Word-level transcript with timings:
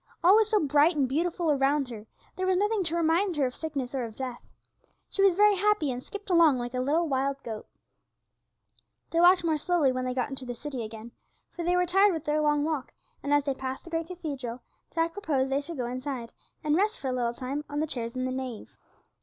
All 0.23 0.35
was 0.35 0.49
so 0.49 0.59
bright 0.59 0.95
and 0.95 1.07
beautiful 1.07 1.51
around 1.51 1.89
her, 1.89 2.07
there 2.35 2.47
was 2.47 2.57
nothing 2.57 2.83
to 2.85 2.95
remind 2.95 3.35
her 3.37 3.45
of 3.45 3.53
sickness 3.53 3.93
or 3.93 4.03
of 4.03 4.15
death. 4.15 4.43
She 5.11 5.21
was 5.21 5.35
very 5.35 5.55
happy, 5.55 5.91
and 5.91 6.01
skipped 6.01 6.31
along 6.31 6.57
like 6.57 6.73
a 6.73 6.79
little 6.79 7.07
wild 7.07 7.35
goat. 7.43 7.67
They 9.11 9.19
walked 9.19 9.43
more 9.43 9.59
slowly 9.59 9.91
when 9.91 10.03
they 10.03 10.15
got 10.15 10.31
into 10.31 10.43
the 10.47 10.55
city 10.55 10.83
again, 10.83 11.11
for 11.51 11.61
they 11.61 11.75
were 11.75 11.85
tired 11.85 12.13
with 12.13 12.25
their 12.25 12.41
long 12.41 12.63
walk, 12.63 12.91
and 13.21 13.31
as 13.31 13.43
they 13.43 13.53
passed 13.53 13.83
the 13.83 13.91
great 13.91 14.07
cathedral 14.07 14.63
Jack 14.91 15.13
proposed 15.13 15.51
that 15.51 15.55
they 15.57 15.61
should 15.61 15.77
go 15.77 15.85
inside 15.85 16.33
and 16.63 16.75
rest 16.75 16.99
for 16.99 17.09
a 17.09 17.13
little 17.13 17.35
time 17.35 17.63
on 17.69 17.79
the 17.79 17.85
chairs 17.85 18.15
in 18.15 18.25
the 18.25 18.31
nave. 18.31 18.79